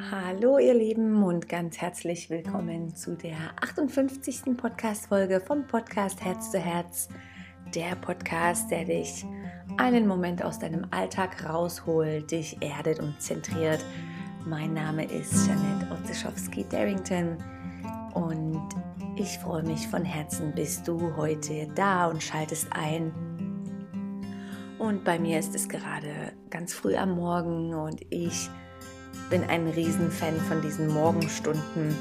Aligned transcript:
Hallo 0.00 0.58
ihr 0.58 0.74
Lieben 0.74 1.22
und 1.24 1.48
ganz 1.48 1.78
herzlich 1.78 2.30
willkommen 2.30 2.94
zu 2.94 3.16
der 3.16 3.36
58. 3.60 4.56
Podcast-Folge 4.56 5.40
vom 5.40 5.66
Podcast 5.66 6.24
Herz 6.24 6.52
zu 6.52 6.58
Herz. 6.58 7.08
Der 7.74 7.96
Podcast, 7.96 8.70
der 8.70 8.84
dich 8.84 9.26
einen 9.76 10.06
Moment 10.06 10.42
aus 10.42 10.60
deinem 10.60 10.86
Alltag 10.92 11.44
rausholt, 11.44 12.30
dich 12.30 12.56
erdet 12.62 13.00
und 13.00 13.20
zentriert. 13.20 13.84
Mein 14.46 14.72
Name 14.72 15.04
ist 15.04 15.48
Janette 15.48 15.88
Otzeschowski-Darrington 15.92 17.36
und 18.14 18.68
ich 19.16 19.36
freue 19.38 19.64
mich 19.64 19.88
von 19.88 20.04
Herzen, 20.04 20.54
bist 20.54 20.86
du 20.86 21.16
heute 21.16 21.66
da 21.74 22.06
und 22.06 22.22
schaltest 22.22 22.68
ein. 22.70 23.12
Und 24.78 25.04
bei 25.04 25.18
mir 25.18 25.40
ist 25.40 25.56
es 25.56 25.68
gerade 25.68 26.32
ganz 26.50 26.72
früh 26.72 26.96
am 26.96 27.16
Morgen 27.16 27.74
und 27.74 28.00
ich 28.10 28.48
bin 29.30 29.44
ein 29.44 29.68
Riesenfan 29.68 30.36
von 30.40 30.62
diesen 30.62 30.88
Morgenstunden 30.88 31.94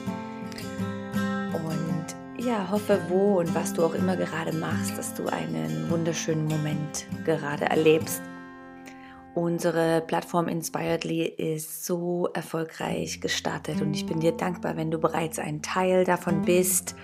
und 1.54 2.46
ja, 2.46 2.70
hoffe, 2.72 3.00
wo 3.10 3.40
und 3.40 3.54
was 3.54 3.74
du 3.74 3.84
auch 3.84 3.94
immer 3.94 4.16
gerade 4.16 4.54
machst, 4.54 4.98
dass 4.98 5.14
du 5.14 5.28
einen 5.28 5.90
wunderschönen 5.90 6.46
Moment 6.46 7.08
gerade 7.26 7.66
erlebst. 7.66 8.22
Unsere 9.34 10.02
Plattform 10.02 10.48
Inspiredly 10.48 11.24
ist 11.24 11.86
so 11.86 12.28
erfolgreich 12.34 13.22
gestartet 13.22 13.82
und 13.82 13.94
ich 13.94 14.06
bin 14.06 14.20
dir 14.20 14.32
dankbar, 14.32 14.78
wenn 14.78 14.90
du 14.90 14.98
bereits 14.98 15.38
ein 15.38 15.62
Teil 15.62 16.06
davon 16.06 16.44
bist. 16.44 16.96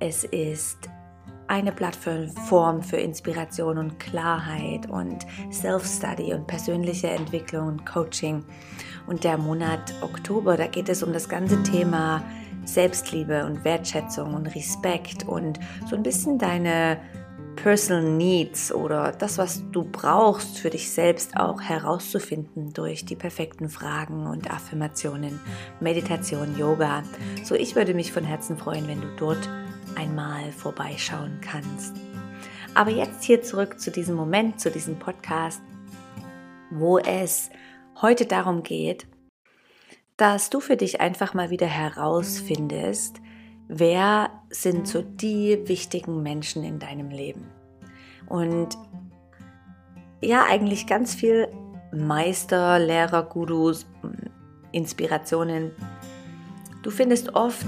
Es 0.00 0.24
ist 0.24 0.88
eine 1.48 1.72
Plattform 1.72 2.82
für 2.82 2.98
Inspiration 2.98 3.78
und 3.78 3.98
Klarheit 3.98 4.88
und 4.88 5.26
Self-Study 5.50 6.34
und 6.34 6.46
persönliche 6.46 7.08
Entwicklung 7.08 7.68
und 7.68 7.86
Coaching. 7.86 8.44
Und 9.06 9.24
der 9.24 9.38
Monat 9.38 9.94
Oktober, 10.02 10.56
da 10.56 10.66
geht 10.66 10.88
es 10.88 11.02
um 11.02 11.12
das 11.12 11.28
ganze 11.28 11.62
Thema 11.62 12.22
Selbstliebe 12.64 13.46
und 13.46 13.64
Wertschätzung 13.64 14.34
und 14.34 14.46
Respekt 14.54 15.26
und 15.26 15.58
so 15.88 15.96
ein 15.96 16.02
bisschen 16.02 16.38
deine 16.38 16.98
Personal 17.56 18.04
Needs 18.04 18.70
oder 18.70 19.10
das, 19.10 19.36
was 19.38 19.64
du 19.72 19.84
brauchst 19.84 20.58
für 20.58 20.70
dich 20.70 20.90
selbst 20.90 21.36
auch 21.36 21.60
herauszufinden 21.60 22.72
durch 22.72 23.04
die 23.04 23.16
perfekten 23.16 23.68
Fragen 23.68 24.26
und 24.26 24.50
Affirmationen, 24.50 25.40
Meditation, 25.80 26.56
Yoga. 26.56 27.02
So, 27.42 27.56
ich 27.56 27.74
würde 27.74 27.94
mich 27.94 28.12
von 28.12 28.22
Herzen 28.22 28.56
freuen, 28.56 28.86
wenn 28.86 29.00
du 29.00 29.08
dort 29.16 29.48
einmal 29.96 30.52
vorbeischauen 30.52 31.40
kannst. 31.40 31.94
Aber 32.74 32.90
jetzt 32.90 33.24
hier 33.24 33.42
zurück 33.42 33.80
zu 33.80 33.90
diesem 33.90 34.14
Moment, 34.14 34.60
zu 34.60 34.70
diesem 34.70 34.98
Podcast, 34.98 35.60
wo 36.70 36.98
es 36.98 37.50
heute 38.00 38.26
darum 38.26 38.62
geht, 38.62 39.06
dass 40.16 40.50
du 40.50 40.60
für 40.60 40.76
dich 40.76 41.00
einfach 41.00 41.34
mal 41.34 41.50
wieder 41.50 41.66
herausfindest, 41.66 43.20
wer 43.68 44.30
sind 44.50 44.88
so 44.88 45.02
die 45.02 45.60
wichtigen 45.66 46.22
Menschen 46.22 46.64
in 46.64 46.78
deinem 46.78 47.10
Leben. 47.10 47.46
Und 48.28 48.76
ja, 50.20 50.44
eigentlich 50.44 50.86
ganz 50.86 51.14
viel 51.14 51.48
Meister, 51.92 52.78
Lehrer, 52.78 53.22
Gurus, 53.22 53.86
Inspirationen. 54.72 55.70
Du 56.82 56.90
findest 56.90 57.34
oft 57.34 57.66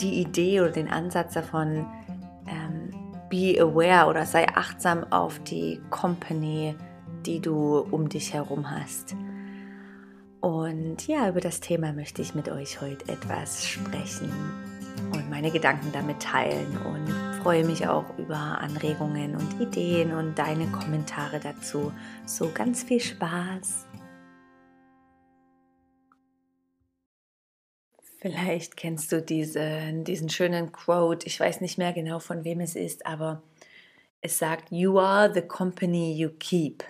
die 0.00 0.20
Idee 0.20 0.60
oder 0.60 0.70
den 0.70 0.88
Ansatz 0.88 1.34
davon, 1.34 1.86
ähm, 2.46 2.90
be 3.28 3.56
aware 3.60 4.08
oder 4.08 4.26
sei 4.26 4.48
achtsam 4.48 5.04
auf 5.10 5.38
die 5.40 5.80
Company, 5.90 6.74
die 7.26 7.40
du 7.40 7.78
um 7.90 8.08
dich 8.08 8.34
herum 8.34 8.70
hast. 8.70 9.14
Und 10.40 11.06
ja, 11.06 11.28
über 11.28 11.40
das 11.40 11.60
Thema 11.60 11.92
möchte 11.92 12.22
ich 12.22 12.34
mit 12.34 12.48
euch 12.48 12.80
heute 12.80 13.12
etwas 13.12 13.66
sprechen 13.66 14.32
und 15.12 15.28
meine 15.28 15.50
Gedanken 15.50 15.92
damit 15.92 16.20
teilen 16.20 16.78
und 16.78 17.08
freue 17.42 17.64
mich 17.64 17.86
auch 17.86 18.04
über 18.18 18.36
Anregungen 18.36 19.36
und 19.36 19.60
Ideen 19.60 20.12
und 20.12 20.38
deine 20.38 20.66
Kommentare 20.68 21.40
dazu. 21.40 21.92
So 22.24 22.50
ganz 22.52 22.82
viel 22.82 23.00
Spaß! 23.00 23.86
Vielleicht 28.20 28.76
kennst 28.76 29.10
du 29.12 29.22
diese, 29.22 29.92
diesen 30.02 30.28
schönen 30.28 30.72
Quote, 30.72 31.26
ich 31.26 31.40
weiß 31.40 31.62
nicht 31.62 31.78
mehr 31.78 31.94
genau 31.94 32.18
von 32.18 32.44
wem 32.44 32.60
es 32.60 32.76
ist, 32.76 33.06
aber 33.06 33.42
es 34.20 34.38
sagt, 34.38 34.70
You 34.70 34.98
are 34.98 35.32
the 35.32 35.40
company 35.40 36.12
you 36.12 36.28
keep. 36.38 36.84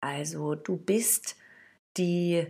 Also 0.00 0.54
du 0.54 0.78
bist 0.78 1.36
die, 1.98 2.46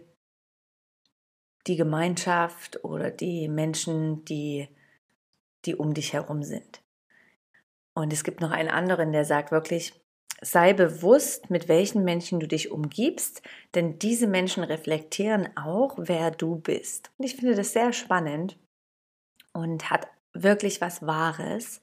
die 1.67 1.75
Gemeinschaft 1.75 2.85
oder 2.85 3.11
die 3.11 3.49
Menschen, 3.49 4.25
die, 4.25 4.69
die 5.65 5.75
um 5.75 5.95
dich 5.95 6.13
herum 6.13 6.45
sind. 6.45 6.81
Und 7.93 8.13
es 8.13 8.23
gibt 8.23 8.41
noch 8.41 8.53
einen 8.53 8.69
anderen, 8.69 9.11
der 9.11 9.25
sagt 9.25 9.51
wirklich, 9.51 9.93
sei 10.41 10.73
bewusst, 10.73 11.51
mit 11.51 11.69
welchen 11.69 12.05
Menschen 12.05 12.41
du 12.41 12.47
dich 12.47 12.71
umgibst, 12.71 13.43
denn 13.75 13.99
diese 13.99 14.27
Menschen 14.27 14.63
reflektieren 14.63 15.49
auch, 15.57 15.95
wer 15.99 16.31
du 16.31 16.57
bist. 16.57 17.11
Und 17.19 17.25
ich 17.25 17.37
finde 17.37 17.55
das 17.55 17.73
sehr 17.73 17.93
spannend 17.93 18.57
und 19.53 19.91
hat 19.91 20.09
wirklich 20.33 20.81
was 20.81 21.05
Wahres. 21.07 21.81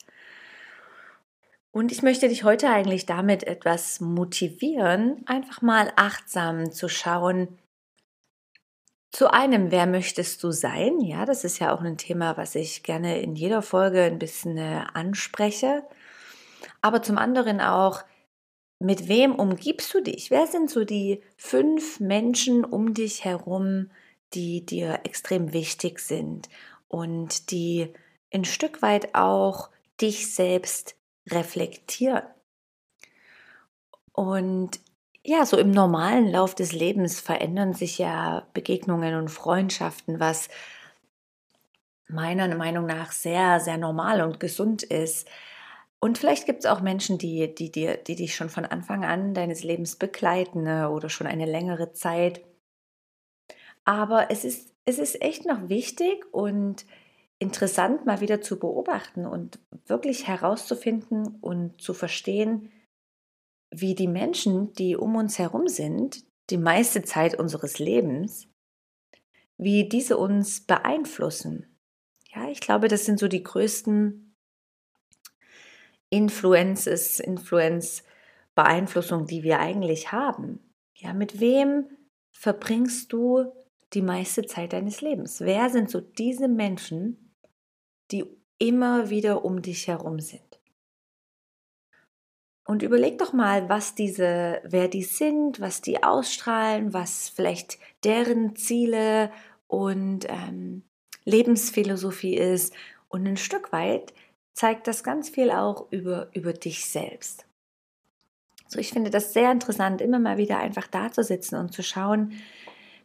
Und 1.71 1.91
ich 1.91 2.03
möchte 2.03 2.29
dich 2.29 2.45
heute 2.45 2.69
eigentlich 2.69 3.05
damit 3.05 3.43
etwas 3.43 3.99
motivieren, 3.99 5.23
einfach 5.25 5.61
mal 5.61 5.91
achtsam 5.97 6.71
zu 6.71 6.87
schauen. 6.87 7.59
Zu 9.11 9.31
einem, 9.33 9.71
wer 9.71 9.85
möchtest 9.85 10.41
du 10.43 10.51
sein? 10.51 11.01
Ja, 11.01 11.25
das 11.25 11.43
ist 11.43 11.59
ja 11.59 11.73
auch 11.73 11.81
ein 11.81 11.97
Thema, 11.97 12.37
was 12.37 12.55
ich 12.55 12.83
gerne 12.83 13.19
in 13.19 13.35
jeder 13.35 13.61
Folge 13.61 14.03
ein 14.03 14.19
bisschen 14.19 14.57
äh, 14.57 14.83
anspreche. 14.93 15.83
Aber 16.81 17.01
zum 17.01 17.17
anderen 17.17 17.59
auch, 17.59 18.03
mit 18.79 19.07
wem 19.07 19.35
umgibst 19.35 19.93
du 19.93 20.01
dich? 20.01 20.31
Wer 20.31 20.47
sind 20.47 20.69
so 20.69 20.83
die 20.83 21.21
fünf 21.37 21.99
Menschen 21.99 22.65
um 22.65 22.93
dich 22.93 23.23
herum, 23.23 23.89
die 24.33 24.65
dir 24.65 25.01
extrem 25.03 25.53
wichtig 25.53 25.99
sind 25.99 26.49
und 26.87 27.51
die 27.51 27.93
ein 28.33 28.45
Stück 28.45 28.81
weit 28.81 29.15
auch 29.15 29.69
dich 30.01 30.33
selbst 30.33 30.95
reflektieren. 31.29 32.23
Und 34.11 34.79
ja, 35.23 35.45
so 35.45 35.57
im 35.57 35.71
normalen 35.71 36.27
Lauf 36.27 36.53
des 36.53 36.71
Lebens 36.71 37.19
verändern 37.19 37.73
sich 37.73 37.97
ja 37.97 38.47
Begegnungen 38.53 39.15
und 39.15 39.29
Freundschaften, 39.29 40.19
was 40.19 40.49
meiner 42.07 42.53
Meinung 42.55 42.85
nach 42.85 43.11
sehr, 43.11 43.59
sehr 43.59 43.77
normal 43.77 44.21
und 44.21 44.39
gesund 44.39 44.83
ist. 44.83 45.27
Und 46.05 46.19
vielleicht 46.19 46.45
gibt 46.45 46.59
es 46.59 46.65
auch 46.67 46.81
Menschen, 46.81 47.17
die, 47.17 47.55
die, 47.55 47.71
die, 47.71 47.97
die 48.05 48.15
dich 48.15 48.35
schon 48.35 48.49
von 48.49 48.63
Anfang 48.63 49.03
an 49.03 49.33
deines 49.33 49.63
Lebens 49.63 49.95
begleiten 49.95 50.61
ne, 50.61 50.91
oder 50.91 51.09
schon 51.09 51.25
eine 51.25 51.47
längere 51.47 51.93
Zeit. 51.93 52.45
Aber 53.85 54.29
es 54.29 54.45
ist, 54.45 54.71
es 54.85 54.99
ist 54.99 55.19
echt 55.23 55.47
noch 55.47 55.67
wichtig 55.67 56.23
und 56.31 56.85
interessant 57.39 58.05
mal 58.05 58.21
wieder 58.21 58.39
zu 58.39 58.59
beobachten 58.59 59.25
und 59.25 59.57
wirklich 59.87 60.27
herauszufinden 60.27 61.39
und 61.41 61.81
zu 61.81 61.95
verstehen, 61.95 62.71
wie 63.73 63.95
die 63.95 64.07
Menschen, 64.07 64.73
die 64.73 64.95
um 64.95 65.15
uns 65.15 65.39
herum 65.39 65.67
sind, 65.67 66.23
die 66.51 66.59
meiste 66.59 67.01
Zeit 67.01 67.33
unseres 67.33 67.79
Lebens, 67.79 68.47
wie 69.57 69.89
diese 69.89 70.17
uns 70.17 70.67
beeinflussen. 70.67 71.65
Ja, 72.31 72.47
ich 72.47 72.59
glaube, 72.61 72.89
das 72.89 73.05
sind 73.05 73.17
so 73.17 73.27
die 73.27 73.41
größten 73.41 74.24
Influences, 76.15 77.19
Influence, 77.19 78.03
Beeinflussung, 78.55 79.25
die 79.27 79.43
wir 79.43 79.59
eigentlich 79.59 80.11
haben. 80.11 80.59
Ja, 80.95 81.13
mit 81.13 81.39
wem 81.39 81.89
verbringst 82.31 83.11
du 83.11 83.51
die 83.93 84.01
meiste 84.01 84.45
Zeit 84.45 84.73
deines 84.73 85.01
Lebens? 85.01 85.41
Wer 85.41 85.69
sind 85.69 85.89
so 85.89 85.99
diese 85.99 86.47
Menschen, 86.47 87.33
die 88.11 88.25
immer 88.57 89.09
wieder 89.09 89.43
um 89.43 89.61
dich 89.61 89.87
herum 89.87 90.19
sind. 90.19 90.41
Und 92.67 92.81
überleg 92.81 93.19
doch 93.19 93.33
mal, 93.33 93.69
was 93.69 93.93
diese, 93.93 94.61
wer 94.63 94.87
die 94.87 95.03
sind, 95.03 95.59
was 95.59 95.81
die 95.81 96.01
ausstrahlen, 96.01 96.93
was 96.93 97.29
vielleicht 97.29 97.77
deren 98.03 98.55
Ziele 98.55 99.31
und 99.67 100.25
ähm, 100.29 100.83
Lebensphilosophie 101.25 102.35
ist. 102.35 102.73
Und 103.07 103.27
ein 103.27 103.37
Stück 103.37 103.71
weit 103.71 104.13
zeigt 104.55 104.87
das 104.87 105.03
ganz 105.03 105.29
viel 105.29 105.51
auch 105.51 105.91
über, 105.91 106.29
über 106.33 106.53
dich 106.53 106.87
selbst. 106.87 107.45
So, 108.67 108.79
ich 108.79 108.89
finde 108.89 109.11
das 109.11 109.33
sehr 109.33 109.51
interessant, 109.51 110.01
immer 110.01 110.17
mal 110.17 110.37
wieder 110.37 110.57
einfach 110.57 110.87
da 110.87 111.11
zu 111.11 111.23
sitzen 111.23 111.55
und 111.55 111.71
zu 111.71 111.83
schauen, 111.83 112.33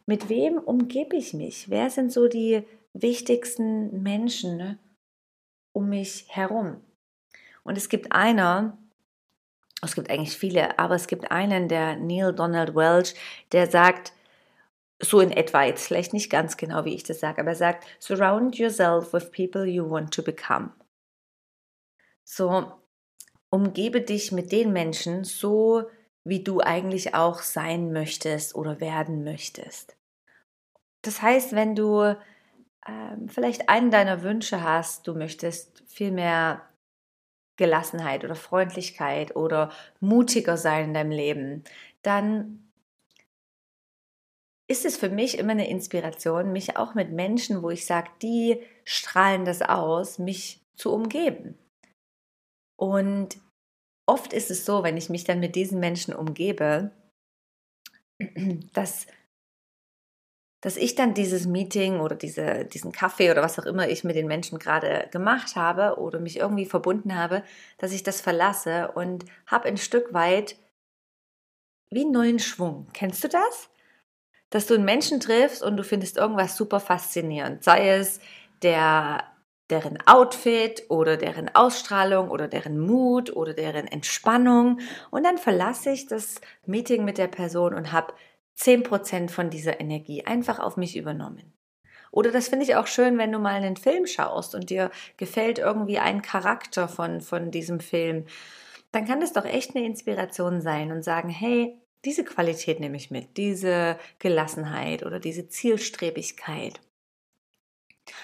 mit 0.07 0.27
wem 0.27 0.57
umgebe 0.57 1.15
ich 1.15 1.35
mich? 1.35 1.69
Wer 1.69 1.91
sind 1.91 2.11
so 2.11 2.27
die 2.27 2.63
wichtigsten 2.93 4.01
Menschen? 4.01 4.57
Ne? 4.57 4.79
um 5.73 5.89
mich 5.89 6.25
herum. 6.29 6.81
Und 7.63 7.77
es 7.77 7.89
gibt 7.89 8.11
einer, 8.11 8.77
es 9.83 9.95
gibt 9.95 10.09
eigentlich 10.09 10.37
viele, 10.37 10.77
aber 10.79 10.95
es 10.95 11.07
gibt 11.07 11.31
einen, 11.31 11.67
der 11.67 11.95
Neil 11.95 12.33
Donald 12.33 12.75
Welch, 12.75 13.15
der 13.51 13.69
sagt, 13.69 14.13
so 14.99 15.19
in 15.19 15.31
etwa, 15.31 15.63
jetzt 15.63 15.87
vielleicht 15.87 16.13
nicht 16.13 16.29
ganz 16.29 16.57
genau, 16.57 16.85
wie 16.85 16.93
ich 16.93 17.03
das 17.03 17.19
sage, 17.19 17.41
aber 17.41 17.51
er 17.51 17.55
sagt, 17.55 17.87
surround 17.99 18.57
yourself 18.57 19.13
with 19.13 19.31
people 19.31 19.65
you 19.65 19.89
want 19.89 20.13
to 20.13 20.21
become. 20.21 20.71
So, 22.33 22.71
umgebe 23.49 23.99
dich 23.99 24.31
mit 24.31 24.53
den 24.53 24.71
Menschen 24.71 25.25
so, 25.25 25.83
wie 26.23 26.41
du 26.41 26.61
eigentlich 26.61 27.13
auch 27.13 27.41
sein 27.41 27.91
möchtest 27.91 28.55
oder 28.55 28.79
werden 28.79 29.25
möchtest. 29.25 29.97
Das 31.01 31.21
heißt, 31.21 31.51
wenn 31.51 31.75
du 31.75 32.15
ähm, 32.87 33.27
vielleicht 33.27 33.67
einen 33.67 33.91
deiner 33.91 34.23
Wünsche 34.23 34.63
hast, 34.63 35.07
du 35.07 35.13
möchtest 35.13 35.83
viel 35.87 36.11
mehr 36.11 36.61
Gelassenheit 37.57 38.23
oder 38.23 38.35
Freundlichkeit 38.35 39.35
oder 39.35 39.69
mutiger 39.99 40.55
sein 40.55 40.85
in 40.85 40.93
deinem 40.93 41.11
Leben, 41.11 41.65
dann 42.01 42.71
ist 44.69 44.85
es 44.85 44.95
für 44.95 45.09
mich 45.09 45.37
immer 45.37 45.51
eine 45.51 45.69
Inspiration, 45.69 46.53
mich 46.53 46.77
auch 46.77 46.93
mit 46.93 47.11
Menschen, 47.11 47.61
wo 47.61 47.71
ich 47.71 47.85
sage, 47.85 48.09
die 48.21 48.63
strahlen 48.85 49.43
das 49.43 49.61
aus, 49.61 50.17
mich 50.17 50.61
zu 50.75 50.93
umgeben. 50.93 51.57
Und 52.81 53.39
oft 54.07 54.33
ist 54.33 54.49
es 54.49 54.65
so, 54.65 54.83
wenn 54.83 54.97
ich 54.97 55.09
mich 55.09 55.23
dann 55.23 55.39
mit 55.39 55.55
diesen 55.55 55.79
Menschen 55.79 56.15
umgebe, 56.15 56.91
dass, 58.73 59.05
dass 60.61 60.77
ich 60.77 60.95
dann 60.95 61.13
dieses 61.13 61.45
Meeting 61.45 61.99
oder 61.99 62.15
diese, 62.15 62.65
diesen 62.65 62.91
Kaffee 62.91 63.29
oder 63.29 63.43
was 63.43 63.59
auch 63.59 63.65
immer 63.65 63.87
ich 63.87 64.03
mit 64.03 64.15
den 64.15 64.27
Menschen 64.27 64.57
gerade 64.57 65.07
gemacht 65.11 65.55
habe 65.55 65.99
oder 65.99 66.19
mich 66.19 66.37
irgendwie 66.37 66.65
verbunden 66.65 67.15
habe, 67.15 67.43
dass 67.77 67.91
ich 67.91 68.03
das 68.03 68.19
verlasse 68.19 68.91
und 68.93 69.25
habe 69.45 69.67
ein 69.67 69.77
Stück 69.77 70.13
weit 70.13 70.57
wie 71.91 72.01
einen 72.01 72.11
neuen 72.11 72.39
Schwung. 72.39 72.87
Kennst 72.93 73.23
du 73.23 73.27
das? 73.27 73.69
dass 74.51 74.67
du 74.67 74.75
einen 74.75 74.85
Menschen 74.85 75.19
triffst 75.19 75.63
und 75.63 75.77
du 75.77 75.83
findest 75.83 76.17
irgendwas 76.17 76.55
super 76.55 76.79
faszinierend. 76.79 77.63
Sei 77.63 77.89
es 77.89 78.19
der, 78.61 79.30
deren 79.71 79.97
Outfit 80.05 80.83
oder 80.89 81.17
deren 81.17 81.53
Ausstrahlung 81.55 82.29
oder 82.29 82.47
deren 82.47 82.79
Mut 82.79 83.35
oder 83.35 83.53
deren 83.53 83.87
Entspannung. 83.87 84.79
Und 85.09 85.23
dann 85.23 85.37
verlasse 85.37 85.91
ich 85.91 86.07
das 86.07 86.41
Meeting 86.65 87.05
mit 87.05 87.17
der 87.17 87.27
Person 87.27 87.73
und 87.73 87.91
habe 87.91 88.13
10% 88.59 89.29
von 89.29 89.49
dieser 89.49 89.79
Energie 89.79 90.25
einfach 90.25 90.59
auf 90.59 90.77
mich 90.77 90.95
übernommen. 90.95 91.53
Oder 92.11 92.31
das 92.31 92.49
finde 92.49 92.65
ich 92.65 92.75
auch 92.75 92.87
schön, 92.87 93.17
wenn 93.17 93.31
du 93.31 93.39
mal 93.39 93.55
einen 93.55 93.77
Film 93.77 94.05
schaust 94.05 94.53
und 94.53 94.69
dir 94.69 94.91
gefällt 95.15 95.59
irgendwie 95.59 95.97
ein 95.97 96.21
Charakter 96.21 96.89
von, 96.89 97.21
von 97.21 97.51
diesem 97.51 97.79
Film. 97.79 98.25
Dann 98.91 99.05
kann 99.05 99.21
das 99.21 99.31
doch 99.31 99.45
echt 99.45 99.75
eine 99.75 99.85
Inspiration 99.85 100.59
sein 100.59 100.91
und 100.91 101.03
sagen, 101.03 101.29
hey, 101.29 101.81
diese 102.03 102.25
Qualität 102.25 102.79
nehme 102.79 102.97
ich 102.97 103.11
mit, 103.11 103.37
diese 103.37 103.97
Gelassenheit 104.19 105.05
oder 105.05 105.19
diese 105.19 105.47
Zielstrebigkeit. 105.47 106.81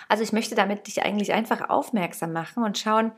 Also 0.08 0.24
ich 0.24 0.34
möchte 0.34 0.56
damit 0.56 0.88
dich 0.88 1.04
eigentlich 1.04 1.34
einfach 1.34 1.70
aufmerksam 1.70 2.34
machen 2.34 2.64
und 2.64 2.78
schauen, 2.78 3.12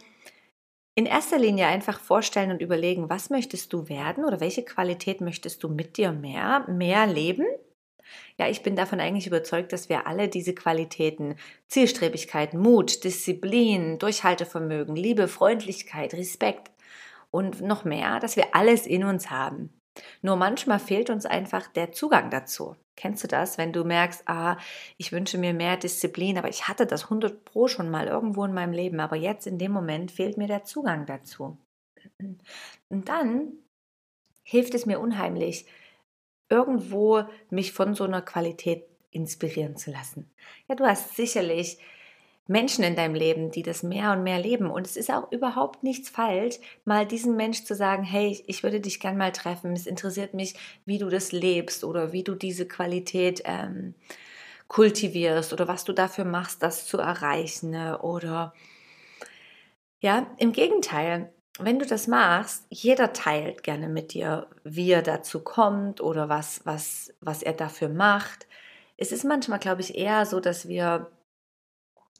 in 0.95 1.05
erster 1.05 1.37
Linie 1.39 1.67
einfach 1.67 1.99
vorstellen 1.99 2.51
und 2.51 2.61
überlegen, 2.61 3.09
was 3.09 3.29
möchtest 3.29 3.71
du 3.71 3.87
werden 3.87 4.25
oder 4.25 4.41
welche 4.41 4.65
Qualität 4.65 5.21
möchtest 5.21 5.63
du 5.63 5.69
mit 5.69 5.97
dir 5.97 6.11
mehr, 6.11 6.65
mehr 6.67 7.07
leben? 7.07 7.45
Ja, 8.37 8.49
ich 8.49 8.63
bin 8.63 8.75
davon 8.75 8.99
eigentlich 8.99 9.27
überzeugt, 9.27 9.71
dass 9.71 9.87
wir 9.87 10.07
alle 10.07 10.27
diese 10.27 10.53
Qualitäten, 10.53 11.35
Zielstrebigkeit, 11.67 12.53
Mut, 12.53 13.03
Disziplin, 13.03 13.99
Durchhaltevermögen, 13.99 14.95
Liebe, 14.95 15.27
Freundlichkeit, 15.27 16.13
Respekt 16.13 16.71
und 17.31 17.61
noch 17.61 17.85
mehr, 17.85 18.19
dass 18.19 18.35
wir 18.35 18.55
alles 18.55 18.87
in 18.87 19.03
uns 19.03 19.29
haben. 19.29 19.69
Nur 20.21 20.35
manchmal 20.35 20.79
fehlt 20.79 21.09
uns 21.09 21.25
einfach 21.25 21.67
der 21.67 21.91
Zugang 21.91 22.29
dazu. 22.29 22.75
Kennst 22.99 23.23
du 23.23 23.29
das, 23.29 23.57
wenn 23.57 23.71
du 23.71 23.85
merkst, 23.85 24.23
ah, 24.25 24.57
ich 24.97 25.13
wünsche 25.13 25.37
mir 25.37 25.53
mehr 25.53 25.77
Disziplin, 25.77 26.37
aber 26.37 26.49
ich 26.49 26.67
hatte 26.67 26.85
das 26.85 27.05
100 27.05 27.45
Pro 27.45 27.69
schon 27.69 27.89
mal 27.89 28.07
irgendwo 28.07 28.43
in 28.43 28.53
meinem 28.53 28.73
Leben, 28.73 28.99
aber 28.99 29.15
jetzt 29.15 29.47
in 29.47 29.57
dem 29.57 29.71
Moment 29.71 30.11
fehlt 30.11 30.35
mir 30.35 30.47
der 30.47 30.65
Zugang 30.65 31.05
dazu. 31.05 31.57
Und 32.89 33.07
dann 33.07 33.53
hilft 34.43 34.73
es 34.73 34.85
mir 34.85 34.99
unheimlich, 34.99 35.65
irgendwo 36.49 37.23
mich 37.49 37.71
von 37.71 37.93
so 37.93 38.03
einer 38.03 38.21
Qualität 38.21 38.83
inspirieren 39.11 39.77
zu 39.77 39.91
lassen. 39.91 40.29
Ja, 40.67 40.75
du 40.75 40.85
hast 40.85 41.15
sicherlich 41.15 41.77
Menschen 42.49 42.83
in 42.83 42.95
deinem 42.95 43.13
Leben, 43.13 43.51
die 43.51 43.61
das 43.61 43.83
mehr 43.83 44.11
und 44.11 44.23
mehr 44.23 44.39
leben. 44.39 44.71
Und 44.71 44.87
es 44.87 44.97
ist 44.97 45.11
auch 45.11 45.31
überhaupt 45.31 45.83
nichts 45.83 46.09
falsch, 46.09 46.55
mal 46.83 47.05
diesem 47.05 47.35
Mensch 47.35 47.63
zu 47.63 47.75
sagen, 47.75 48.03
hey, 48.03 48.43
ich 48.47 48.63
würde 48.63 48.81
dich 48.81 48.99
gern 48.99 49.17
mal 49.17 49.31
treffen. 49.31 49.73
Es 49.73 49.85
interessiert 49.85 50.33
mich, 50.33 50.55
wie 50.83 50.97
du 50.97 51.09
das 51.09 51.31
lebst 51.31 51.83
oder 51.83 52.11
wie 52.11 52.23
du 52.23 52.33
diese 52.33 52.67
Qualität 52.67 53.43
ähm, 53.45 53.93
kultivierst 54.67 55.53
oder 55.53 55.67
was 55.67 55.83
du 55.83 55.93
dafür 55.93 56.25
machst, 56.25 56.63
das 56.63 56.87
zu 56.87 56.97
erreichen. 56.97 57.69
Ne? 57.69 57.99
Oder 58.01 58.53
ja, 59.99 60.25
im 60.37 60.51
Gegenteil, 60.51 61.31
wenn 61.59 61.77
du 61.77 61.85
das 61.85 62.07
machst, 62.07 62.65
jeder 62.69 63.13
teilt 63.13 63.61
gerne 63.61 63.89
mit 63.89 64.13
dir, 64.13 64.47
wie 64.63 64.91
er 64.91 65.03
dazu 65.03 65.43
kommt 65.43 66.01
oder 66.01 66.29
was, 66.29 66.61
was, 66.65 67.13
was 67.21 67.43
er 67.43 67.53
dafür 67.53 67.89
macht. 67.89 68.47
Es 68.97 69.11
ist 69.11 69.23
manchmal, 69.23 69.59
glaube 69.59 69.81
ich, 69.81 69.95
eher 69.95 70.25
so, 70.25 70.39
dass 70.39 70.67
wir 70.67 71.11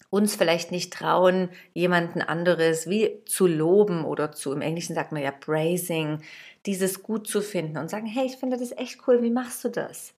uns 0.10 0.36
vielleicht 0.36 0.72
nicht 0.72 0.92
trauen, 0.92 1.50
jemanden 1.74 2.22
anderes 2.22 2.90
wie 2.90 3.24
zu 3.26 3.46
loben 3.46 4.06
oder 4.06 4.32
zu, 4.32 4.52
im 4.52 4.62
Englischen 4.62 4.96
sagt 4.96 5.12
man 5.12 5.22
ja 5.22 5.32
praising, 5.32 6.24
dieses 6.66 7.04
gut 7.04 7.28
zu 7.28 7.42
finden 7.42 7.78
und 7.78 7.90
sagen, 7.90 8.08
hey, 8.08 8.26
ich 8.26 8.38
finde 8.38 8.58
das 8.58 8.72
echt 8.72 9.08
cool, 9.08 9.22
wie 9.22 9.30
machst 9.30 9.64
du 9.64 9.70
das? 9.70 10.14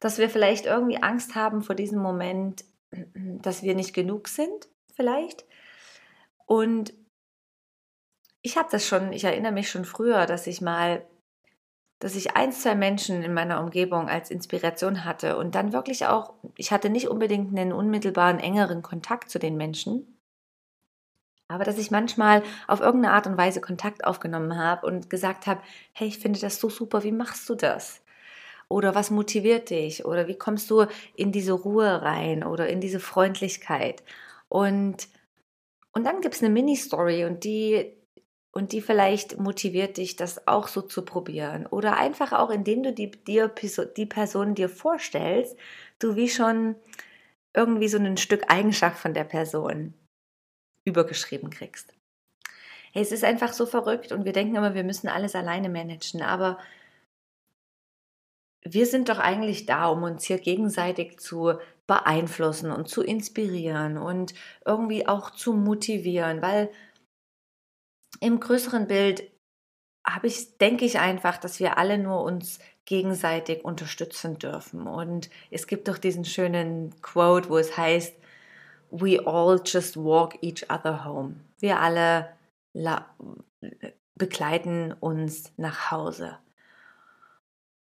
Dass 0.00 0.18
wir 0.18 0.28
vielleicht 0.28 0.66
irgendwie 0.66 1.02
Angst 1.02 1.36
haben 1.36 1.62
vor 1.62 1.76
diesem 1.76 2.00
Moment, 2.00 2.64
dass 3.14 3.62
wir 3.62 3.74
nicht 3.74 3.94
genug 3.94 4.28
sind, 4.28 4.68
vielleicht. 4.94 5.44
Und 6.46 6.92
ich 8.42 8.56
habe 8.56 8.68
das 8.72 8.86
schon, 8.86 9.12
ich 9.12 9.22
erinnere 9.22 9.52
mich 9.52 9.70
schon 9.70 9.84
früher, 9.84 10.26
dass 10.26 10.48
ich 10.48 10.60
mal 10.60 11.06
dass 12.02 12.16
ich 12.16 12.36
ein, 12.36 12.50
zwei 12.50 12.74
Menschen 12.74 13.22
in 13.22 13.32
meiner 13.32 13.60
Umgebung 13.60 14.08
als 14.08 14.32
Inspiration 14.32 15.04
hatte 15.04 15.36
und 15.36 15.54
dann 15.54 15.72
wirklich 15.72 16.06
auch, 16.06 16.34
ich 16.56 16.72
hatte 16.72 16.90
nicht 16.90 17.06
unbedingt 17.06 17.56
einen 17.56 17.72
unmittelbaren, 17.72 18.40
engeren 18.40 18.82
Kontakt 18.82 19.30
zu 19.30 19.38
den 19.38 19.56
Menschen, 19.56 20.18
aber 21.46 21.62
dass 21.62 21.78
ich 21.78 21.92
manchmal 21.92 22.42
auf 22.66 22.80
irgendeine 22.80 23.14
Art 23.14 23.28
und 23.28 23.38
Weise 23.38 23.60
Kontakt 23.60 24.02
aufgenommen 24.02 24.58
habe 24.58 24.84
und 24.84 25.10
gesagt 25.10 25.46
habe, 25.46 25.62
hey, 25.92 26.08
ich 26.08 26.18
finde 26.18 26.40
das 26.40 26.58
so 26.58 26.68
super, 26.68 27.04
wie 27.04 27.12
machst 27.12 27.48
du 27.48 27.54
das? 27.54 28.02
Oder 28.68 28.96
was 28.96 29.12
motiviert 29.12 29.70
dich? 29.70 30.04
Oder 30.04 30.26
wie 30.26 30.36
kommst 30.36 30.68
du 30.72 30.86
in 31.14 31.30
diese 31.30 31.52
Ruhe 31.52 32.02
rein 32.02 32.42
oder 32.42 32.68
in 32.68 32.80
diese 32.80 32.98
Freundlichkeit? 32.98 34.02
Und, 34.48 35.06
und 35.92 36.02
dann 36.02 36.20
gibt 36.20 36.34
es 36.34 36.42
eine 36.42 36.52
Mini-Story 36.52 37.26
und 37.26 37.44
die, 37.44 37.92
und 38.52 38.72
die 38.72 38.82
vielleicht 38.82 39.38
motiviert 39.38 39.96
dich, 39.96 40.16
das 40.16 40.46
auch 40.46 40.68
so 40.68 40.82
zu 40.82 41.02
probieren. 41.02 41.66
Oder 41.66 41.96
einfach 41.96 42.32
auch, 42.32 42.50
indem 42.50 42.82
du 42.82 42.92
die, 42.92 43.10
dir, 43.10 43.50
die 43.96 44.06
Person 44.06 44.54
dir 44.54 44.68
vorstellst, 44.68 45.56
du 45.98 46.16
wie 46.16 46.28
schon 46.28 46.76
irgendwie 47.54 47.88
so 47.88 47.98
ein 47.98 48.16
Stück 48.18 48.44
Eigenschaft 48.48 48.98
von 48.98 49.14
der 49.14 49.24
Person 49.24 49.94
übergeschrieben 50.84 51.50
kriegst. 51.50 51.94
Hey, 52.92 53.02
es 53.02 53.12
ist 53.12 53.24
einfach 53.24 53.54
so 53.54 53.64
verrückt 53.64 54.12
und 54.12 54.26
wir 54.26 54.32
denken 54.32 54.56
immer, 54.56 54.74
wir 54.74 54.84
müssen 54.84 55.08
alles 55.08 55.34
alleine 55.34 55.70
managen, 55.70 56.20
aber 56.20 56.58
wir 58.64 58.86
sind 58.86 59.08
doch 59.08 59.18
eigentlich 59.18 59.66
da, 59.66 59.86
um 59.86 60.02
uns 60.02 60.24
hier 60.24 60.38
gegenseitig 60.38 61.18
zu 61.18 61.54
beeinflussen 61.86 62.70
und 62.70 62.88
zu 62.88 63.02
inspirieren 63.02 63.96
und 63.96 64.34
irgendwie 64.64 65.08
auch 65.08 65.30
zu 65.30 65.54
motivieren, 65.54 66.42
weil 66.42 66.70
im 68.22 68.38
größeren 68.38 68.86
Bild 68.86 69.24
habe 70.06 70.28
ich, 70.28 70.58
denke 70.58 70.84
ich 70.84 70.98
einfach, 70.98 71.38
dass 71.38 71.60
wir 71.60 71.76
alle 71.76 71.98
nur 71.98 72.22
uns 72.22 72.60
gegenseitig 72.84 73.64
unterstützen 73.64 74.38
dürfen. 74.38 74.86
Und 74.86 75.28
es 75.50 75.66
gibt 75.66 75.88
doch 75.88 75.98
diesen 75.98 76.24
schönen 76.24 77.00
Quote, 77.02 77.48
wo 77.48 77.58
es 77.58 77.76
heißt, 77.76 78.16
We 78.90 79.26
all 79.26 79.60
just 79.64 79.96
walk 79.96 80.42
each 80.42 80.70
other 80.70 81.04
home. 81.04 81.36
Wir 81.58 81.80
alle 81.80 82.28
begleiten 84.14 84.92
uns 84.92 85.52
nach 85.56 85.90
Hause. 85.90 86.38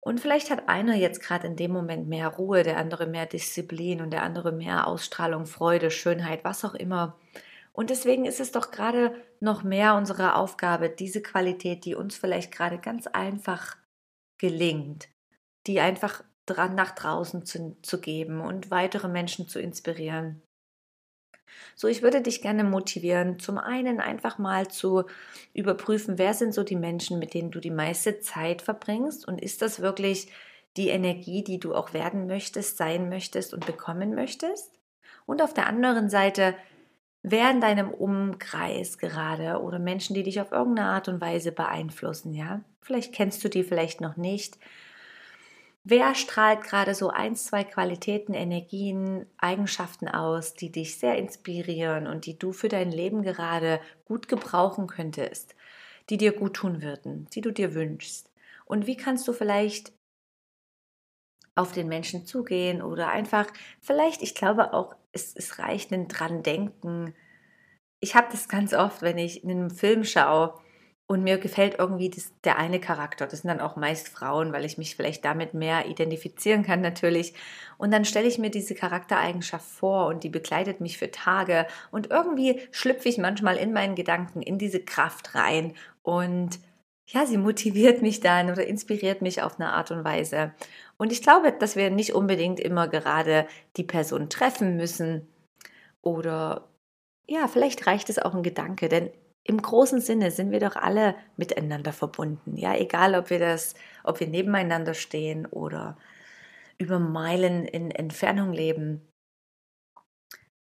Und 0.01 0.21
vielleicht 0.21 0.51
hat 0.51 0.69
einer 0.69 0.95
jetzt 0.95 1.21
gerade 1.21 1.47
in 1.47 1.57
dem 1.57 1.71
Moment 1.73 2.09
mehr 2.09 2.29
Ruhe, 2.29 2.63
der 2.63 2.79
andere 2.79 3.07
mehr 3.07 3.27
Disziplin 3.27 4.01
und 4.01 4.11
der 4.11 4.23
andere 4.23 4.51
mehr 4.53 4.87
Ausstrahlung, 4.87 5.47
Freude, 5.47 5.91
Schönheit, 5.91 6.43
was 6.45 6.65
auch 6.65 6.75
immer. 6.75 7.19
Und 7.75 7.91
deswegen 7.91 8.25
ist 8.25 8.39
es 8.39 8.53
doch 8.53 8.71
gerade 8.71 9.21
noch 9.41 9.65
mehr 9.65 9.97
unsere 9.97 10.37
Aufgabe, 10.37 10.89
diese 10.89 11.21
Qualität, 11.21 11.85
die 11.85 11.97
uns 11.97 12.17
vielleicht 12.17 12.53
gerade 12.53 12.79
ganz 12.79 13.09
einfach 13.09 13.77
gelingt, 14.39 15.09
die 15.67 15.81
einfach 15.81 16.23
dran 16.47 16.77
nach 16.77 16.93
draußen 16.93 17.45
zu, 17.45 17.77
zu 17.83 18.01
geben 18.01 18.41
und 18.41 18.71
weitere 18.71 19.09
Menschen 19.09 19.49
zu 19.49 19.59
inspirieren. 19.59 20.41
So, 21.75 21.89
ich 21.89 22.03
würde 22.03 22.23
dich 22.23 22.43
gerne 22.43 22.63
motivieren, 22.63 23.41
zum 23.41 23.59
einen 23.59 24.01
einfach 24.01 24.39
mal 24.39 24.69
zu 24.69 25.05
überprüfen, 25.53 26.17
wer 26.17 26.35
sind 26.35 26.55
so 26.55 26.63
die 26.63 26.77
Menschen, 26.77 27.19
mit 27.19 27.35
denen 27.35 27.51
du 27.51 27.59
die 27.59 27.71
meiste 27.71 28.21
Zeit 28.21 28.63
verbringst 28.63 29.27
und 29.27 29.41
ist 29.41 29.63
das 29.63 29.81
wirklich 29.81 30.31
die 30.77 30.89
Energie, 30.89 31.43
die 31.43 31.59
du 31.59 31.75
auch 31.75 31.93
werden 31.93 32.27
möchtest, 32.27 32.77
sein 32.77 33.09
möchtest 33.09 33.53
und 33.53 33.67
bekommen 33.67 34.15
möchtest. 34.15 34.79
Und 35.27 35.43
auf 35.43 35.55
der 35.55 35.67
anderen 35.67 36.09
Seite, 36.09 36.55
wer 37.25 37.51
in 37.51 37.63
deinem 37.63 37.91
Umkreis 37.91 38.99
gerade 38.99 39.61
oder 39.63 39.79
Menschen, 39.79 40.15
die 40.15 40.23
dich 40.23 40.41
auf 40.41 40.53
irgendeine 40.53 40.91
Art 40.91 41.09
und 41.09 41.23
Weise 41.23 41.53
beeinflussen, 41.53 42.35
ja? 42.35 42.61
Vielleicht 42.83 43.15
kennst 43.15 43.43
du 43.43 43.49
die 43.49 43.65
vielleicht 43.65 44.03
noch 44.03 44.19
nicht. 44.19 44.59
Wer 45.85 46.15
strahlt 46.15 46.63
gerade 46.63 46.95
so 46.95 47.09
ein, 47.09 47.35
zwei 47.35 47.65
Qualitäten, 47.65 48.35
Energien, 48.35 49.25
Eigenschaften 49.39 50.07
aus, 50.07 50.53
die 50.53 50.71
dich 50.71 50.99
sehr 50.99 51.17
inspirieren 51.17 52.07
und 52.07 52.27
die 52.27 52.39
du 52.39 52.53
für 52.53 52.69
dein 52.69 52.93
Leben 52.93 53.23
gerade 53.23 53.81
gut 54.05 54.29
gebrauchen 54.29 54.87
könntest, 54.87 55.57
die 56.11 56.19
dir 56.19 56.33
gut 56.33 56.55
tun 56.55 56.83
würden, 56.83 57.27
die 57.35 57.41
du 57.41 57.53
dir 57.53 57.75
wünschst? 57.75 58.31
Und 58.67 58.87
wie 58.87 58.97
kannst 58.99 59.27
du 59.29 59.33
vielleicht 59.33 59.93
auf 61.55 61.73
den 61.73 61.89
Menschen 61.89 62.27
zugehen 62.27 62.83
oder 62.83 63.09
einfach, 63.09 63.47
vielleicht, 63.81 64.21
ich 64.23 64.35
glaube 64.35 64.75
auch, 64.75 64.95
es, 65.15 65.35
es 65.35 65.59
reicht 65.59 65.93
ein 65.93 66.09
dran 66.09 66.43
denken. 66.43 67.15
Ich 68.01 68.15
habe 68.15 68.29
das 68.31 68.49
ganz 68.49 68.75
oft, 68.75 69.03
wenn 69.03 69.19
ich 69.19 69.45
in 69.45 69.51
einem 69.51 69.71
Film 69.71 70.05
schaue, 70.05 70.55
und 71.07 71.23
mir 71.23 71.37
gefällt 71.39 71.79
irgendwie 71.79 72.09
das, 72.09 72.33
der 72.45 72.59
eine 72.59 72.81
Charakter. 72.81 73.27
Das 73.27 73.43
sind 73.43 73.49
dann 73.49 73.61
auch 73.61 73.77
meist 73.77 74.09
Frauen, 74.09 74.53
weil 74.53 74.65
ich 74.65 74.79
mich 74.79 74.97
vielleicht 74.97 75.25
damit 75.25 75.53
mehr 75.53 75.87
identifizieren 75.87 76.63
kann 76.63 76.81
natürlich. 76.81 77.35
Und 77.77 77.93
dann 77.93 78.07
stelle 78.07 78.27
ich 78.27 78.39
mir 78.39 78.51
diese 78.51 78.75
Charaktereigenschaft 78.75 79.69
vor 79.69 80.07
und 80.07 80.25
die 80.25 80.31
begleitet 80.31 80.81
mich 80.81 80.97
für 80.97 81.11
Tage. 81.11 81.67
Und 81.91 82.11
irgendwie 82.11 82.61
schlüpfe 82.71 83.09
ich 83.09 83.19
manchmal 83.19 83.57
in 83.57 83.75
meinen 83.75 83.97
Gedanken 83.97 84.41
in 84.41 84.59
diese 84.59 84.81
Kraft 84.81 85.35
rein. 85.35 85.75
Und 86.03 86.59
ja, 87.07 87.27
sie 87.27 87.37
motiviert 87.37 88.03
mich 88.03 88.21
dann 88.21 88.51
oder 88.51 88.67
inspiriert 88.67 89.21
mich 89.23 89.43
auf 89.43 89.61
eine 89.61 89.73
Art 89.73 89.91
und 89.91 90.05
Weise. 90.05 90.53
Und 90.97 91.13
ich 91.13 91.23
glaube, 91.23 91.53
dass 91.53 91.77
wir 91.77 91.91
nicht 91.91 92.15
unbedingt 92.15 92.61
immer 92.61 92.89
gerade 92.89 93.47
die 93.77 93.85
Person 93.85 94.31
treffen 94.31 94.77
müssen. 94.77 95.29
Oder 96.03 96.69
ja, 97.27 97.49
vielleicht 97.49 97.87
reicht 97.87 98.11
es 98.11 98.19
auch 98.19 98.35
ein 98.35 98.43
Gedanke, 98.43 98.89
denn 98.89 99.11
im 99.45 99.61
großen 99.61 100.01
Sinne 100.01 100.31
sind 100.31 100.51
wir 100.51 100.61
doch 100.61 100.77
alle 100.77 101.15
miteinander 101.37 101.93
verbunden. 101.93 102.57
Ja, 102.57 102.75
egal 102.75 103.15
ob 103.15 103.29
wir 103.29 103.39
das, 103.39 103.75
ob 104.03 104.21
wir 104.21 104.27
nebeneinander 104.27 104.95
stehen 104.95 105.45
oder 105.47 105.99
über 106.79 106.99
Meilen 106.99 107.67
in 107.67 107.91
Entfernung 107.91 108.53
leben. 108.53 109.07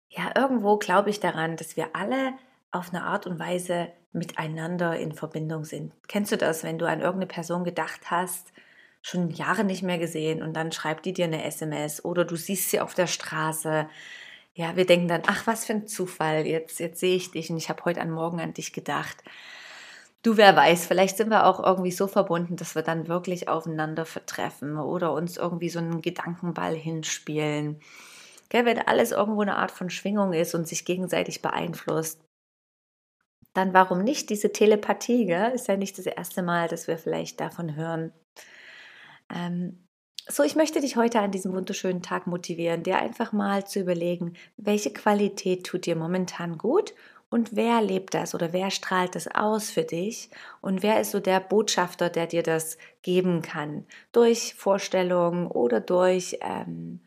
Ja, 0.10 0.32
irgendwo 0.36 0.78
glaube 0.78 1.10
ich 1.10 1.20
daran, 1.22 1.56
dass 1.56 1.78
wir 1.78 1.96
alle 1.96 2.34
auf 2.72 2.90
eine 2.90 3.04
Art 3.04 3.26
und 3.26 3.40
Weise 3.40 3.92
miteinander 4.14 4.98
in 4.98 5.12
Verbindung 5.12 5.66
sind. 5.66 5.92
Kennst 6.08 6.32
du 6.32 6.38
das, 6.38 6.64
wenn 6.64 6.80
du 6.80 6.88
an 6.88 7.02
irgendeine 7.02 7.28
Person 7.28 7.64
gedacht 7.64 8.12
hast, 8.12 8.54
schon 9.02 9.32
Jahre 9.32 9.64
nicht 9.64 9.84
mehr 9.84 9.98
gesehen 9.98 10.42
und 10.42 10.54
dann 10.54 10.72
schreibt 10.72 11.06
die 11.06 11.14
dir 11.14 11.26
eine 11.26 11.44
SMS 11.44 12.06
oder 12.06 12.24
du 12.24 12.36
siehst 12.36 12.70
sie 12.70 12.80
auf 12.80 12.94
der 12.94 13.08
Straße 13.08 13.88
ja, 14.56 14.76
wir 14.76 14.86
denken 14.86 15.08
dann, 15.08 15.24
ach, 15.26 15.48
was 15.48 15.66
für 15.66 15.74
ein 15.74 15.88
Zufall, 15.88 16.46
jetzt, 16.46 16.80
jetzt 16.80 17.00
sehe 17.00 17.16
ich 17.16 17.32
dich 17.32 17.50
und 17.50 17.58
ich 17.58 17.70
habe 17.70 17.86
heute 17.86 18.02
an 18.02 18.12
Morgen 18.12 18.40
an 18.40 18.54
dich 18.54 18.72
gedacht. 18.72 19.18
Du, 20.22 20.38
wer 20.38 20.56
weiß, 20.56 20.86
vielleicht 20.86 21.18
sind 21.18 21.30
wir 21.30 21.46
auch 21.48 21.62
irgendwie 21.62 21.92
so 21.92 22.08
verbunden, 22.08 22.56
dass 22.56 22.76
wir 22.76 22.84
dann 22.84 23.08
wirklich 23.08 23.48
aufeinander 23.50 24.06
vertreffen 24.06 24.78
oder 24.78 25.12
uns 25.14 25.38
irgendwie 25.38 25.70
so 25.70 25.80
einen 25.80 26.02
Gedankenball 26.02 26.76
hinspielen. 26.76 27.82
Gell, 28.50 28.66
wenn 28.66 28.80
alles 28.80 29.12
irgendwo 29.12 29.42
eine 29.42 29.58
Art 29.58 29.72
von 29.72 29.90
Schwingung 29.90 30.34
ist 30.34 30.54
und 30.54 30.68
sich 30.68 30.86
gegenseitig 30.86 31.42
beeinflusst, 31.42 32.22
dann 33.54 33.74
warum 33.74 34.04
nicht 34.04 34.30
diese 34.30 34.52
Telepathie? 34.52 35.26
Gell? 35.26 35.52
Ist 35.52 35.68
ja 35.68 35.78
nicht 35.78 35.98
das 35.98 36.06
erste 36.06 36.42
Mal, 36.42 36.68
dass 36.68 36.88
wir 36.88 36.98
vielleicht 36.98 37.40
davon 37.40 37.76
hören. 37.76 38.12
Ähm, 39.34 39.84
so, 40.28 40.44
ich 40.44 40.56
möchte 40.56 40.80
dich 40.80 40.96
heute 40.96 41.20
an 41.20 41.32
diesem 41.32 41.54
wunderschönen 41.54 42.02
Tag 42.02 42.28
motivieren, 42.28 42.84
dir 42.84 42.98
einfach 42.98 43.34
mal 43.34 43.68
zu 43.68 43.80
überlegen, 43.82 44.34
welche 44.56 44.94
Qualität 44.94 45.66
tut 45.66 45.86
dir 45.86 45.98
momentan 45.98 46.58
gut 46.58 46.94
und 47.30 47.56
wer 47.56 47.82
lebt 47.82 48.14
das 48.14 48.34
oder 48.34 48.54
wer 48.54 48.72
strahlt 48.72 49.16
das 49.16 49.28
aus 49.28 49.70
für 49.70 49.84
dich 49.84 50.30
und 50.62 50.82
wer 50.82 51.02
ist 51.02 51.12
so 51.12 51.20
der 51.20 51.42
Botschafter, 51.42 52.10
der 52.10 52.28
dir 52.28 52.44
das 52.44 52.78
geben 53.02 53.42
kann, 53.42 53.86
durch 54.14 54.54
Vorstellungen 54.54 55.48
oder 55.48 55.82
durch, 55.82 56.38
ähm, 56.42 57.02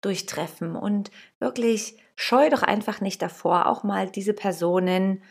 durch 0.00 0.26
Treffen. 0.26 0.74
Und 0.74 1.10
wirklich 1.38 1.96
scheu 2.16 2.50
doch 2.50 2.62
einfach 2.62 3.00
nicht 3.00 3.22
davor, 3.22 3.66
auch 3.66 3.84
mal 3.84 4.10
diese 4.10 4.32
Personen 4.32 5.22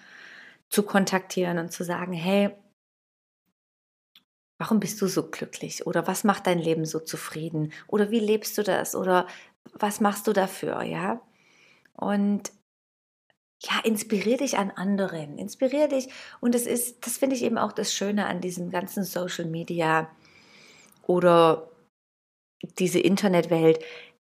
zu 0.69 0.83
kontaktieren 0.83 1.57
und 1.59 1.71
zu 1.71 1.83
sagen, 1.83 2.13
hey, 2.13 2.51
Warum 4.59 4.79
bist 4.79 4.99
du 5.01 5.07
so 5.07 5.29
glücklich? 5.29 5.85
Oder 5.85 6.07
was 6.07 6.23
macht 6.23 6.47
dein 6.47 6.57
Leben 6.57 6.85
so 6.85 6.99
zufrieden? 6.99 7.71
Oder 7.87 8.09
wie 8.09 8.19
lebst 8.19 8.57
du 8.57 8.63
das? 8.63 8.95
Oder 8.95 9.27
was 9.73 10.01
machst 10.01 10.25
du 10.27 10.33
dafür? 10.33 10.81
Ja. 10.81 11.21
Und 11.93 12.51
ja, 13.61 13.79
inspirier 13.83 14.37
dich 14.37 14.57
an 14.57 14.71
anderen, 14.71 15.37
inspirier 15.37 15.87
dich. 15.87 16.09
Und 16.39 16.55
das 16.55 16.65
ist, 16.65 17.05
das 17.05 17.17
finde 17.17 17.35
ich 17.35 17.43
eben 17.43 17.57
auch 17.57 17.71
das 17.71 17.93
Schöne 17.93 18.25
an 18.25 18.41
diesem 18.41 18.69
ganzen 18.71 19.03
Social 19.03 19.45
Media 19.45 20.09
oder 21.03 21.69
diese 22.79 22.99
Internetwelt. 22.99 23.79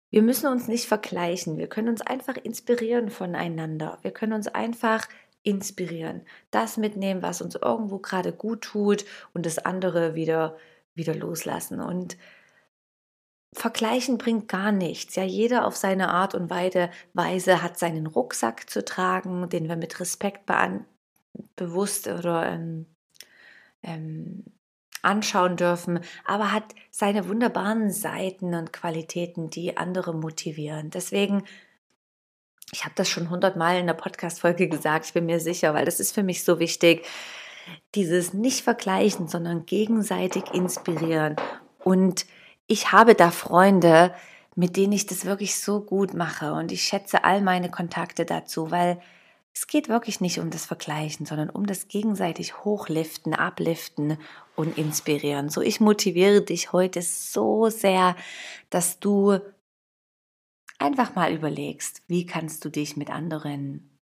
Wir 0.10 0.22
müssen 0.22 0.48
uns 0.48 0.68
nicht 0.68 0.86
vergleichen. 0.86 1.58
Wir 1.58 1.68
können 1.68 1.90
uns 1.90 2.02
einfach 2.02 2.38
inspirieren 2.38 3.10
voneinander. 3.10 4.00
Wir 4.02 4.12
können 4.12 4.34
uns 4.34 4.48
einfach 4.48 5.08
inspirieren, 5.46 6.22
das 6.52 6.75
mitnehmen, 6.75 7.22
was 7.22 7.42
uns 7.42 7.56
irgendwo 7.56 8.00
gerade 8.00 8.34
gut 8.34 8.62
tut 8.62 9.06
und 9.34 9.46
das 9.46 9.60
andere 9.60 10.16
wieder, 10.16 10.58
wieder 10.96 11.16
loslassen. 11.16 11.80
Und 11.80 12.18
Vergleichen 13.54 14.18
bringt 14.18 14.50
gar 14.50 14.72
nichts. 14.72 15.16
Ja, 15.16 15.24
jeder 15.24 15.66
auf 15.66 15.75
seine 15.78 16.10
Art 16.10 16.36
und 16.36 16.50
Weise 16.50 17.62
hat 17.62 17.80
seinen 17.80 18.08
Rucksack 18.08 18.70
zu 18.70 18.84
tragen, 18.84 19.48
den 19.50 19.70
wir 19.70 19.78
mit 19.78 20.00
Respekt 20.00 20.52
bewusst 21.56 22.08
oder 22.08 22.48
ähm, 22.48 22.88
ähm, 23.84 24.44
anschauen 25.04 25.56
dürfen, 25.56 26.00
aber 26.25 26.52
hat 26.52 26.74
seine 26.90 27.30
wunderbaren 27.30 27.92
Seiten 27.92 28.56
und 28.56 28.74
Qualitäten, 28.74 29.52
die 29.52 29.78
andere 29.78 30.16
motivieren. 30.16 30.90
Deswegen 30.90 31.44
ich 32.72 32.84
habe 32.84 32.95
das 32.95 33.10
schon 33.10 33.29
hundertmal 33.29 33.77
in 33.79 33.88
der 33.88 33.93
Podcast-Folge 33.93 34.67
gesagt, 34.67 35.05
ich 35.05 35.13
bin 35.13 35.25
mir 35.25 35.39
sicher, 35.39 35.74
weil 35.74 35.86
das 35.86 36.00
ist 36.00 36.13
für 36.13 36.24
mich 36.24 36.43
so 36.43 36.60
wichtig. 36.60 37.05
Dieses 37.95 38.34
nicht 38.34 38.62
vergleichen, 38.62 39.27
sondern 39.27 39.65
gegenseitig 39.65 40.43
inspirieren. 40.53 41.36
Und 41.84 42.25
ich 42.67 42.91
habe 42.91 43.15
da 43.15 43.31
Freunde, 43.31 44.13
mit 44.55 44.77
denen 44.77 44.93
ich 44.93 45.05
das 45.05 45.25
wirklich 45.25 45.60
so 45.60 45.81
gut 45.81 46.13
mache. 46.13 46.53
Und 46.53 46.72
ich 46.72 46.84
schätze 46.84 47.24
all 47.24 47.41
meine 47.41 47.69
Kontakte 47.69 48.25
dazu, 48.25 48.72
weil 48.72 49.00
es 49.53 49.67
geht 49.67 49.88
wirklich 49.88 50.19
nicht 50.19 50.39
um 50.39 50.50
das 50.50 50.65
Vergleichen, 50.65 51.25
sondern 51.25 51.50
um 51.50 51.65
das 51.65 51.88
gegenseitig 51.88 52.65
Hochliften, 52.65 53.34
Abliften 53.34 54.17
und 54.55 54.77
Inspirieren. 54.77 55.50
So, 55.50 55.62
ich 55.62 55.79
motiviere 55.79 56.41
dich 56.41 56.74
heute 56.74 57.01
so 57.01 57.69
sehr, 57.69 58.15
dass 58.69 59.00
du 59.00 59.39
einfach 60.79 61.15
mal 61.15 61.34
überlegst, 61.34 62.03
wie 62.08 62.25
kannst 62.25 62.63
du 62.65 62.70
dich 62.70 62.98
mit 62.98 63.10
anderen 63.10 64.00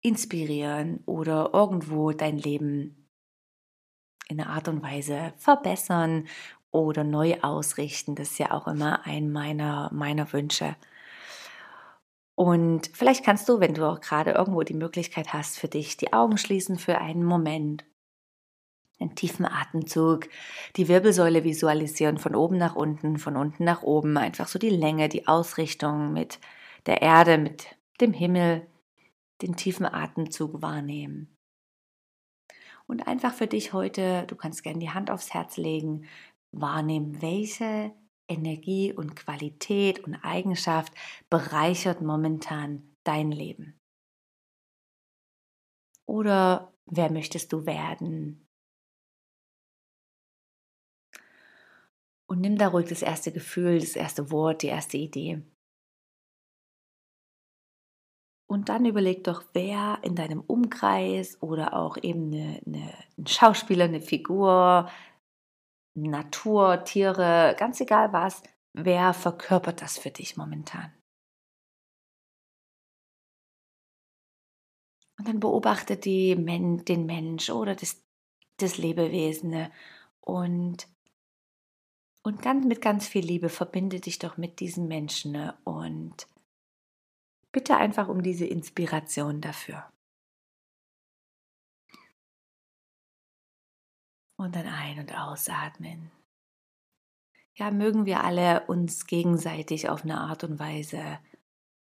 inspirieren 0.00 1.02
oder 1.06 1.50
irgendwo 1.52 2.12
dein 2.12 2.38
Leben 2.38 3.08
in 4.28 4.40
einer 4.40 4.50
Art 4.50 4.68
und 4.68 4.82
Weise 4.82 5.32
verbessern 5.36 6.26
oder 6.70 7.04
neu 7.04 7.40
ausrichten. 7.42 8.14
Das 8.14 8.32
ist 8.32 8.38
ja 8.38 8.50
auch 8.50 8.66
immer 8.66 9.06
ein 9.06 9.30
meiner, 9.30 9.90
meiner 9.92 10.32
Wünsche. 10.32 10.76
Und 12.34 12.90
vielleicht 12.92 13.24
kannst 13.24 13.48
du, 13.48 13.60
wenn 13.60 13.74
du 13.74 13.88
auch 13.88 14.00
gerade 14.00 14.32
irgendwo 14.32 14.62
die 14.62 14.74
Möglichkeit 14.74 15.32
hast, 15.32 15.58
für 15.58 15.68
dich 15.68 15.96
die 15.96 16.12
Augen 16.12 16.36
schließen 16.36 16.78
für 16.78 16.98
einen 16.98 17.24
Moment 17.24 17.84
einen 18.98 19.14
tiefen 19.14 19.44
Atemzug, 19.44 20.28
die 20.76 20.88
Wirbelsäule 20.88 21.44
visualisieren 21.44 22.18
von 22.18 22.34
oben 22.34 22.56
nach 22.56 22.74
unten, 22.74 23.18
von 23.18 23.36
unten 23.36 23.64
nach 23.64 23.82
oben, 23.82 24.16
einfach 24.16 24.48
so 24.48 24.58
die 24.58 24.70
Länge, 24.70 25.08
die 25.08 25.28
Ausrichtung 25.28 26.12
mit 26.12 26.40
der 26.86 27.02
Erde, 27.02 27.38
mit 27.38 27.76
dem 28.00 28.12
Himmel, 28.12 28.66
den 29.42 29.56
tiefen 29.56 29.86
Atemzug 29.86 30.62
wahrnehmen. 30.62 31.36
Und 32.86 33.06
einfach 33.06 33.34
für 33.34 33.46
dich 33.46 33.72
heute, 33.72 34.24
du 34.28 34.36
kannst 34.36 34.62
gerne 34.62 34.78
die 34.78 34.90
Hand 34.90 35.10
aufs 35.10 35.34
Herz 35.34 35.56
legen, 35.56 36.06
wahrnehmen, 36.52 37.20
welche 37.20 37.92
Energie 38.28 38.92
und 38.92 39.16
Qualität 39.16 40.00
und 40.00 40.14
Eigenschaft 40.16 40.92
bereichert 41.28 42.00
momentan 42.00 42.94
dein 43.04 43.30
Leben. 43.30 43.78
Oder 46.06 46.72
wer 46.86 47.10
möchtest 47.10 47.52
du 47.52 47.66
werden? 47.66 48.45
Und 52.28 52.40
nimm 52.40 52.58
da 52.58 52.68
ruhig 52.68 52.88
das 52.88 53.02
erste 53.02 53.32
Gefühl, 53.32 53.78
das 53.78 53.94
erste 53.96 54.30
Wort, 54.30 54.62
die 54.62 54.68
erste 54.68 54.96
Idee. 54.96 55.42
Und 58.48 58.68
dann 58.68 58.84
überleg 58.84 59.24
doch, 59.24 59.44
wer 59.54 59.98
in 60.02 60.14
deinem 60.14 60.40
Umkreis 60.40 61.40
oder 61.42 61.74
auch 61.74 61.96
eben 61.96 62.32
eine, 62.32 62.60
eine, 62.64 62.94
ein 63.18 63.26
Schauspieler, 63.26 63.84
eine 63.84 64.00
Figur, 64.00 64.88
Natur, 65.94 66.84
Tiere, 66.84 67.56
ganz 67.58 67.80
egal 67.80 68.12
was, 68.12 68.42
wer 68.72 69.14
verkörpert 69.14 69.82
das 69.82 69.98
für 69.98 70.10
dich 70.10 70.36
momentan? 70.36 70.92
Und 75.18 75.26
dann 75.28 75.40
beobachte 75.40 75.96
die 75.96 76.36
Men 76.36 76.84
den 76.84 77.06
Mensch 77.06 77.50
oder 77.50 77.74
das, 77.74 78.04
das 78.58 78.76
Lebewesen 78.78 79.72
und, 80.20 80.88
und 82.26 82.42
ganz, 82.42 82.66
mit 82.66 82.82
ganz 82.82 83.06
viel 83.06 83.24
Liebe 83.24 83.48
verbinde 83.48 84.00
dich 84.00 84.18
doch 84.18 84.36
mit 84.36 84.58
diesem 84.58 84.88
Menschen 84.88 85.52
und 85.62 86.26
bitte 87.52 87.76
einfach 87.76 88.08
um 88.08 88.20
diese 88.20 88.44
Inspiration 88.44 89.40
dafür. 89.40 89.88
Und 94.36 94.56
dann 94.56 94.66
ein- 94.66 94.98
und 94.98 95.16
ausatmen. 95.16 96.10
Ja, 97.54 97.70
mögen 97.70 98.06
wir 98.06 98.24
alle 98.24 98.66
uns 98.66 99.06
gegenseitig 99.06 99.88
auf 99.88 100.02
eine 100.02 100.18
Art 100.18 100.42
und 100.42 100.58
Weise 100.58 101.20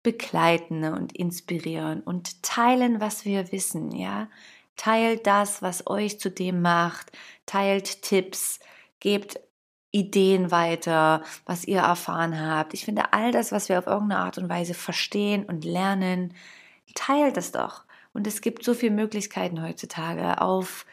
begleiten 0.02 0.82
und 0.92 1.16
inspirieren 1.16 2.00
und 2.02 2.42
teilen, 2.42 3.00
was 3.00 3.24
wir 3.24 3.52
wissen, 3.52 3.92
ja. 3.92 4.28
Teilt 4.74 5.28
das, 5.28 5.62
was 5.62 5.86
euch 5.86 6.18
zu 6.18 6.32
dem 6.32 6.62
macht, 6.62 7.12
teilt 7.46 8.02
Tipps, 8.02 8.58
gebt 8.98 9.45
Ideen 9.96 10.50
weiter, 10.50 11.22
was 11.44 11.64
ihr 11.64 11.80
erfahren 11.80 12.40
habt. 12.40 12.74
Ich 12.74 12.84
finde, 12.84 13.12
all 13.12 13.32
das, 13.32 13.52
was 13.52 13.68
wir 13.68 13.78
auf 13.78 13.86
irgendeine 13.86 14.20
Art 14.20 14.38
und 14.38 14.48
Weise 14.48 14.74
verstehen 14.74 15.44
und 15.44 15.64
lernen, 15.64 16.34
teilt 16.94 17.36
es 17.36 17.52
doch. 17.52 17.84
Und 18.12 18.26
es 18.26 18.40
gibt 18.40 18.64
so 18.64 18.74
viele 18.74 18.92
Möglichkeiten 18.92 19.62
heutzutage 19.62 20.40
auf 20.40 20.86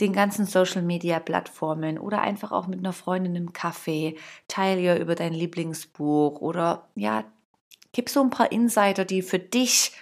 den 0.00 0.12
ganzen 0.12 0.44
Social 0.46 0.82
Media 0.82 1.20
Plattformen 1.20 1.98
oder 1.98 2.20
einfach 2.20 2.50
auch 2.50 2.66
mit 2.66 2.80
einer 2.80 2.92
Freundin 2.92 3.36
im 3.36 3.52
Café. 3.52 4.16
Teil 4.48 4.78
ihr 4.80 4.98
über 4.98 5.14
dein 5.14 5.32
Lieblingsbuch 5.32 6.40
oder 6.40 6.88
ja, 6.96 7.24
Gib 7.94 8.10
so 8.10 8.20
ein 8.20 8.30
paar 8.30 8.50
Insider, 8.50 9.04
die 9.04 9.22
für 9.22 9.38
dich 9.38 9.92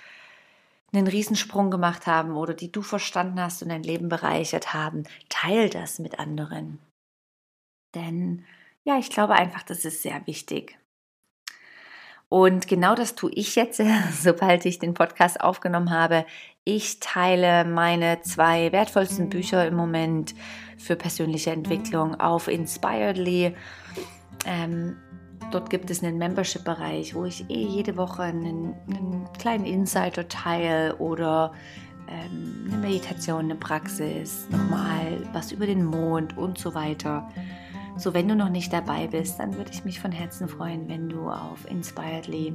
einen 0.93 1.07
Riesensprung 1.07 1.71
gemacht 1.71 2.07
haben 2.07 2.37
oder 2.37 2.55
die 2.55 2.73
du 2.73 2.81
verstanden 2.81 3.39
hast 3.39 3.63
und 3.63 3.69
dein 3.69 3.83
Leben 3.83 4.09
bereichert 4.09 4.73
haben. 4.73 5.05
Teil 5.29 5.69
das 5.69 5.99
mit 5.99 6.19
anderen. 6.19 6.79
Denn 7.95 8.45
ja, 8.85 8.99
ich 8.99 9.11
glaube 9.11 9.35
einfach, 9.35 9.63
das 9.63 9.85
ist 9.85 10.03
sehr 10.03 10.27
wichtig. 10.27 10.79
Und 12.29 12.67
genau 12.67 12.95
das 12.95 13.15
tue 13.15 13.31
ich 13.33 13.57
jetzt, 13.57 13.83
sobald 14.21 14.65
ich 14.65 14.79
den 14.79 14.95
Podcast 14.95 15.41
aufgenommen 15.41 15.91
habe. 15.91 16.25
Ich 16.65 17.01
teile 17.01 17.65
meine 17.65 18.23
zwei 18.23 18.73
wertvollsten 18.73 19.29
Bücher 19.29 19.67
im 19.67 19.75
Moment 19.75 20.35
für 20.79 20.97
persönliche 20.97 21.51
Entwicklung 21.51 22.19
auf 22.19 22.49
Inspiredly. 22.49 23.55
Ähm, 24.47 24.97
Dort 25.53 25.69
gibt 25.69 25.91
es 25.91 26.03
einen 26.03 26.17
Membership-Bereich, 26.17 27.15
wo 27.15 27.27
ich 27.27 27.49
eh 27.51 27.67
jede 27.67 27.99
Woche 27.99 28.23
einen, 28.23 28.75
einen 28.89 29.29
kleinen 29.39 29.67
Insider 29.67 30.27
teile 30.27 30.97
oder 30.97 31.53
ähm, 32.09 32.65
eine 32.69 32.79
Meditation, 32.79 33.41
eine 33.41 33.57
Praxis, 33.57 34.47
nochmal 34.49 35.29
was 35.35 35.53
über 35.53 35.67
den 35.67 35.85
Mond 35.85 36.39
und 36.39 36.57
so 36.57 36.75
weiter. 36.75 37.29
So, 37.97 38.15
wenn 38.15 38.27
du 38.27 38.35
noch 38.35 38.49
nicht 38.49 38.73
dabei 38.73 39.07
bist, 39.07 39.39
dann 39.39 39.57
würde 39.57 39.71
ich 39.73 39.85
mich 39.85 40.01
von 40.01 40.13
Herzen 40.13 40.49
freuen, 40.49 40.89
wenn 40.89 41.09
du 41.09 41.29
auf 41.29 41.71
Inspiredly 41.71 42.55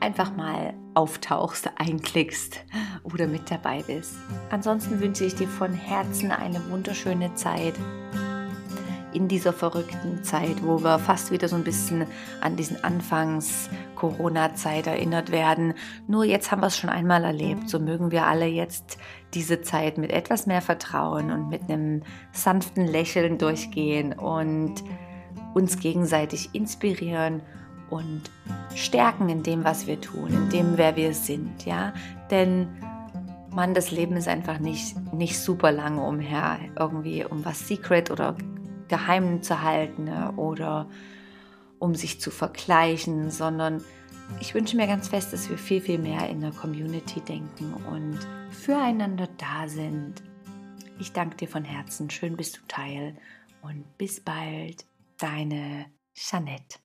einfach 0.00 0.34
mal 0.34 0.74
auftauchst, 0.94 1.70
einklickst 1.76 2.64
oder 3.04 3.26
mit 3.26 3.50
dabei 3.50 3.82
bist. 3.82 4.14
Ansonsten 4.50 5.00
wünsche 5.00 5.24
ich 5.24 5.34
dir 5.34 5.48
von 5.48 5.72
Herzen 5.72 6.32
eine 6.32 6.60
wunderschöne 6.70 7.34
Zeit 7.34 7.74
in 9.12 9.28
dieser 9.28 9.52
verrückten 9.52 10.22
Zeit, 10.22 10.64
wo 10.64 10.82
wir 10.82 10.98
fast 10.98 11.30
wieder 11.30 11.48
so 11.48 11.56
ein 11.56 11.64
bisschen 11.64 12.06
an 12.40 12.56
diesen 12.56 12.82
Anfangs-Corona-Zeit 12.82 14.86
erinnert 14.86 15.32
werden. 15.32 15.74
Nur 16.06 16.24
jetzt 16.24 16.50
haben 16.50 16.62
wir 16.62 16.68
es 16.68 16.76
schon 16.76 16.90
einmal 16.90 17.24
erlebt. 17.24 17.68
So 17.68 17.78
mögen 17.78 18.10
wir 18.10 18.26
alle 18.26 18.46
jetzt 18.46 18.98
diese 19.34 19.62
Zeit 19.62 19.98
mit 19.98 20.12
etwas 20.12 20.46
mehr 20.46 20.62
Vertrauen 20.62 21.30
und 21.30 21.48
mit 21.48 21.68
einem 21.68 22.02
sanften 22.32 22.86
Lächeln 22.86 23.38
durchgehen 23.38 24.12
und 24.12 24.74
uns 25.54 25.78
gegenseitig 25.78 26.50
inspirieren 26.52 27.42
und 27.90 28.22
stärken 28.74 29.28
in 29.28 29.42
dem, 29.42 29.64
was 29.64 29.86
wir 29.86 30.00
tun, 30.00 30.28
in 30.28 30.48
dem, 30.48 30.78
wer 30.78 30.96
wir 30.96 31.12
sind, 31.12 31.66
ja? 31.66 31.92
Denn 32.30 32.68
Mann, 33.52 33.74
das 33.74 33.90
Leben 33.90 34.16
ist 34.16 34.28
einfach 34.28 34.60
nicht, 34.60 34.94
nicht 35.12 35.38
super 35.38 35.72
lange 35.72 36.02
umher, 36.02 36.58
irgendwie 36.78 37.24
um 37.24 37.44
was 37.44 37.66
Secret 37.66 38.12
oder 38.12 38.36
geheim 38.90 39.42
zu 39.42 39.62
halten 39.62 40.04
ne, 40.04 40.32
oder 40.36 40.90
um 41.78 41.94
sich 41.94 42.20
zu 42.20 42.30
vergleichen, 42.30 43.30
sondern 43.30 43.82
ich 44.38 44.54
wünsche 44.54 44.76
mir 44.76 44.86
ganz 44.86 45.08
fest, 45.08 45.32
dass 45.32 45.48
wir 45.48 45.56
viel, 45.56 45.80
viel 45.80 45.98
mehr 45.98 46.28
in 46.28 46.40
der 46.40 46.52
Community 46.52 47.20
denken 47.20 47.72
und 47.90 48.18
füreinander 48.50 49.28
da 49.38 49.66
sind. 49.66 50.22
Ich 50.98 51.12
danke 51.12 51.36
dir 51.36 51.48
von 51.48 51.64
Herzen. 51.64 52.10
Schön 52.10 52.36
bist 52.36 52.58
du 52.58 52.60
Teil 52.68 53.16
und 53.62 53.96
bis 53.96 54.20
bald, 54.20 54.86
deine 55.16 55.86
Jeanette. 56.14 56.78